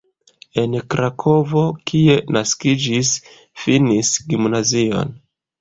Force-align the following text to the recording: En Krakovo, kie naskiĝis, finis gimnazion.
En 0.61 0.71
Krakovo, 0.93 1.61
kie 1.91 2.15
naskiĝis, 2.37 3.13
finis 3.65 4.13
gimnazion. 4.33 5.15